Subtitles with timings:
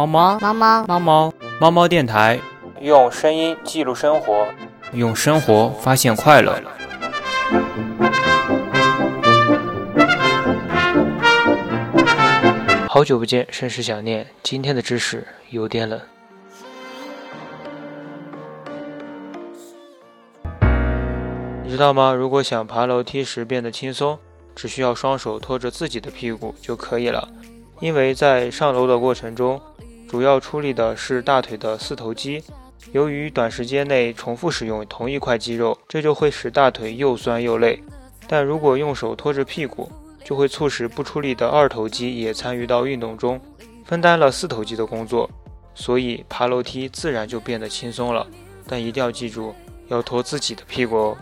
[0.00, 2.40] 猫猫猫猫猫猫猫猫电台，
[2.80, 4.46] 用声音记录生活，
[4.94, 6.58] 用生活发现快乐。
[12.88, 14.26] 好久不见，甚是想念。
[14.42, 16.00] 今天的知识有点冷。
[21.62, 22.14] 你知道吗？
[22.14, 24.18] 如果想爬楼梯时变得轻松，
[24.56, 27.28] 只需要双手托着自己的屁股就可以了。
[27.80, 29.60] 因为在上楼的过程中，
[30.10, 32.42] 主要出力的是大腿的四头肌。
[32.90, 37.80] 由于短时间内重复使用同一块肌肉，这就会使大腿又酸又累。
[38.26, 39.88] 但如果用手托着屁股，
[40.24, 43.40] 就会促使不出力的二头肌也参与到运动中，
[43.84, 45.30] 分担了四头肌的工作，
[45.76, 48.26] 所以爬楼梯自然就变得轻松了。
[48.66, 49.54] 但一定要记住，
[49.86, 51.16] 要托自己的屁股哦。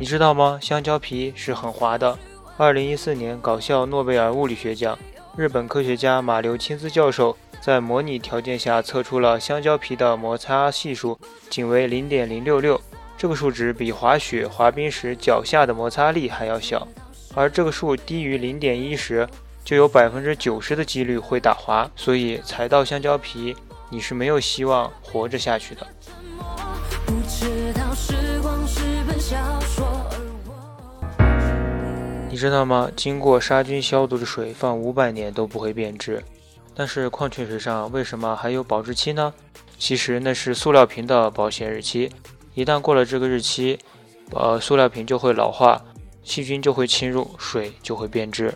[0.00, 0.58] 你知道吗？
[0.60, 2.18] 香蕉皮是很滑的。
[2.58, 4.98] 二零一四年搞笑诺贝尔物理学奖，
[5.36, 11.18] 日本科学家马留钦斯教授在模拟条件下测出了香蕉皮的摩擦系数
[11.50, 12.80] 仅为零点零六六，
[13.18, 16.88] 这个数值比滑雪滑冰时脚下的摩擦力还要小。
[17.34, 19.28] 而这个数低于零点一时，
[19.62, 21.86] 就有百分之九十的几率会打滑。
[21.94, 23.54] 所以踩到香蕉皮，
[23.90, 25.86] 你是没有希望活着下去的。
[27.04, 29.85] 不知道时光是本小说
[32.36, 32.90] 你知道吗？
[32.94, 36.22] 经过杀菌消毒的水放五百年都不会变质，
[36.74, 39.32] 但是矿泉水上为什么还有保质期呢？
[39.78, 42.12] 其实那是塑料瓶的保鲜日期，
[42.52, 43.78] 一旦过了这个日期，
[44.32, 45.82] 呃，塑料瓶就会老化，
[46.22, 48.52] 细菌就会侵入，水就会变质。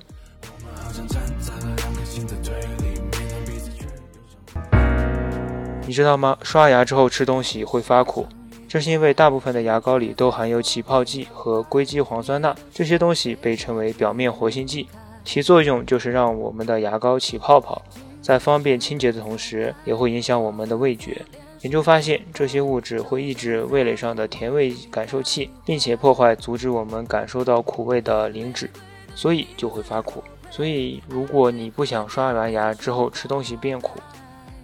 [5.86, 6.36] 你知道吗？
[6.42, 8.28] 刷牙之后吃东西会发苦。
[8.70, 14.86] 这是因为大部分的牙膏里都含有起泡剂和硅基磺酸钠，这些东西被称为表面活性剂，
[15.24, 17.82] 其作用就是让我们的牙膏起泡泡，
[18.22, 21.20] 在方便清洁的同时，也会影响我们的味觉。
[21.62, 28.70] 研究发现，这些物质会抑制味蕾上的甜味感受器，并且破坏阻止我们感受到苦味的磷脂，
[29.16, 30.22] 所以就会发苦。
[30.48, 33.98] 所以，如果你不想刷完牙之后吃东西变苦，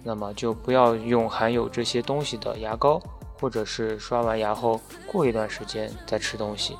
[0.01, 3.01] 那么就不要用含有这些东西的牙膏。
[3.39, 6.77] 或者是刷完牙后过一段时间再吃东西。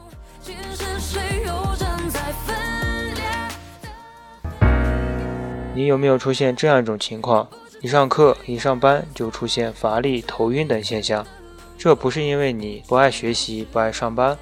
[5.74, 7.48] 你有没有出现这样一种情况？
[7.82, 11.26] 一上课一上班就出现乏力、头晕等现象？
[11.78, 14.36] 这不是因为你不爱学习、不爱上班，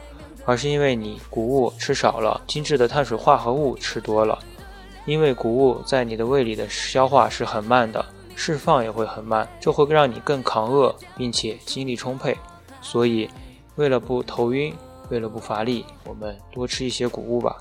[0.46, 4.40] 而是因为你谷物吃少了，精致的碳水化合物吃多了。
[5.06, 8.04] 因为谷物在你的胃里的消化是很慢的。
[8.36, 12.38] 释放也会很慢，这会让你更抗饿，并且精力充沛。
[12.82, 13.30] 所以，
[13.76, 14.74] 为了不头晕，
[15.10, 17.58] 为了不乏力，我们多吃一些谷物吧。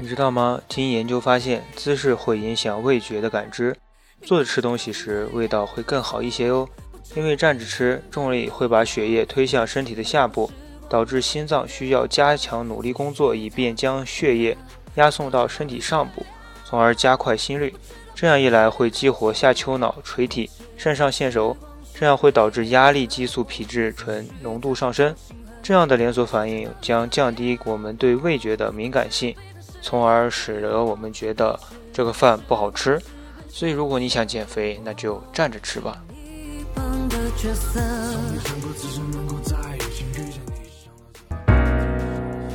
[0.00, 0.60] 你知道吗？
[0.68, 3.74] 经研究发现，姿势会影响味觉的感知。
[4.22, 6.68] 坐着吃东西时，味道会更好一些哟。
[7.16, 10.50] 因为站着吃，重力会把血液推向身体的下部，
[10.88, 14.56] 导致心脏需要加强努力工作，以便将血液。
[14.96, 16.24] 压送到身体上部，
[16.64, 17.74] 从而加快心率。
[18.14, 21.56] 这样一来，会激活下丘脑垂体肾上腺轴，
[21.94, 25.14] 这样会导致压力激素皮质醇浓度上升。
[25.62, 29.34] 这样的连锁反应将降低我们对味觉的敏感性，
[29.80, 31.58] 从而使得我们觉得
[31.92, 33.00] 这个饭不好吃。
[33.48, 36.02] 所以，如果你想减肥，那就站着吃吧。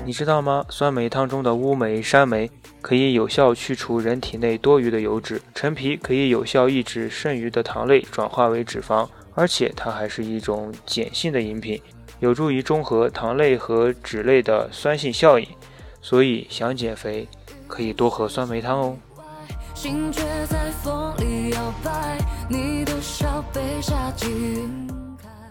[0.07, 0.65] 你知道吗？
[0.69, 2.49] 酸梅汤中的乌梅、山梅
[2.81, 11.81] 可以有效去除人体内多余的油脂，陈皮可以有效抑制剩余的糖类转化为脂肪，而且它还是一种碱性的饮品，
[12.21, 15.45] 有助于中和糖类和脂类的酸性效应。
[16.01, 17.27] 所以想减肥，
[17.67, 18.97] 可以多喝酸梅汤哦。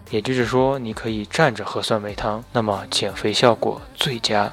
[0.09, 4.51] 也就是说，你可以站着喝酸梅汤，那么减肥效果最佳。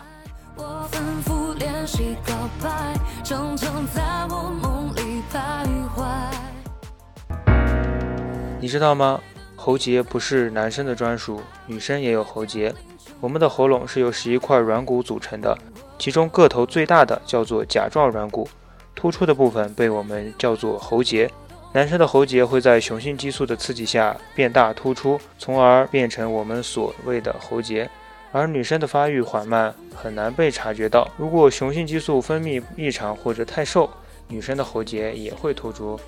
[8.61, 9.21] 你知道吗？
[9.55, 12.75] 喉结不是男生的专属，女生也有喉结。
[13.21, 15.57] 我们的喉咙是由十一块软骨组成的，
[15.99, 18.49] 其中个头最大的叫做甲状软骨，
[18.95, 21.31] 突出的部分被我们叫做喉结。
[21.75, 27.91] 男生的喉结会在雄性激素的刺激下变大突出，从而变成我们所谓的喉结。
[28.31, 31.11] 而女生的发育缓慢，很难被察觉到。
[31.17, 33.91] 如果雄性激素分泌异常或者太瘦，
[34.29, 35.99] 女生的喉结也会突出。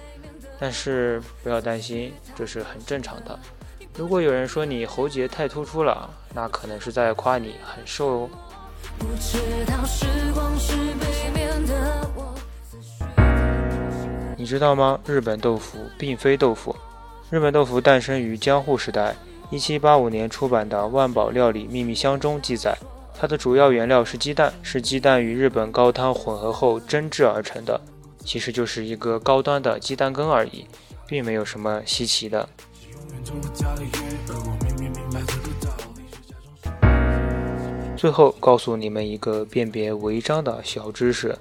[0.61, 3.37] 但是不要担心，这是很正常的。
[3.97, 8.31] 如果有人说你喉结太突出了，那可能是在夸你很瘦哦。
[9.01, 12.36] 不知道时光是被面的我
[14.47, 15.01] 你知道吗？
[15.09, 16.73] 日本豆腐并非豆腐。
[17.31, 19.13] 日本豆腐诞生于江户时代。
[19.51, 22.79] 一七八五年出版的《万宝料理秘密箱》中记载，
[23.19, 27.81] 它的主要原料是鸡蛋，是鸡蛋与日本高汤混合后蒸制而成的。
[28.25, 30.65] 其实就是一个高端的鸡蛋羹而已，
[31.09, 32.49] 并没有什么稀奇的。
[37.97, 41.37] 最后告诉你们一个辨别违章的小知识：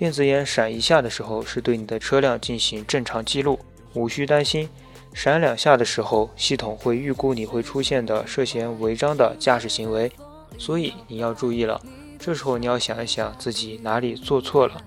[0.00, 3.60] 电子眼闪一下的时候，是对你的车辆进行正常记录，
[3.92, 4.66] 无需担心；
[5.12, 10.10] 闪两下的时候，系统会预估你会出现的涉嫌违章的驾驶行为，
[10.56, 11.78] 所以你要注意了。
[12.18, 14.80] 这时候你要想一想自己哪里做错了。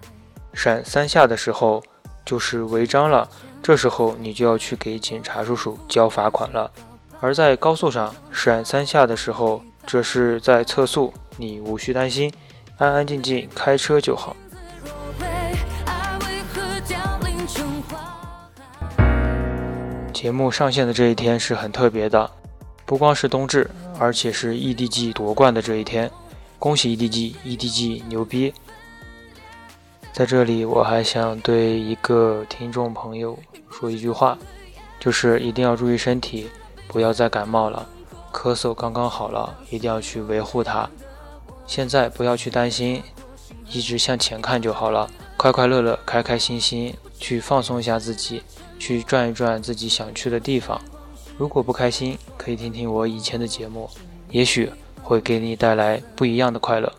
[0.52, 1.84] 闪三下的时候
[2.26, 3.30] 就是违章了，
[3.62, 6.72] 这时候你就要去给警察叔叔交罚款了。
[7.20, 12.34] 而在高速上闪三下的时候，这是在测速，你无需担心，
[12.80, 14.36] 安安静静开车就好。
[20.14, 22.30] 节目上线的这一天是很特别的，
[22.86, 26.10] 不光是冬至，而且是 EDG 夺冠的这一天，
[26.60, 28.54] 恭喜 EDG，EDG 牛逼！
[30.14, 33.38] 在这里，我还想对一个听众朋友
[33.72, 34.38] 说一句话，
[35.00, 36.48] 就是一定要注意身体，
[36.88, 37.90] 不要再感冒了。
[38.32, 40.88] 咳嗽刚刚好了，一定要去维护它。
[41.66, 43.02] 现在不要去担心，
[43.70, 45.10] 一直向前看就好了。
[45.36, 46.94] 快快乐乐、开开心心
[47.24, 48.44] 去放松一下自己，
[48.78, 50.78] 去转一转自己想去的地方。
[51.38, 53.90] 如果不开心，可以听听我以前的节目，
[54.30, 54.70] 也许
[55.02, 56.94] 会给你带来不一样的快乐。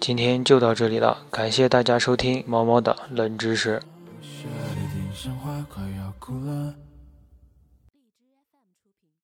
[0.00, 3.82] 今天就到这里了，感谢大家收听猫猫的冷知识。
[5.68, 6.89] 快要哭了。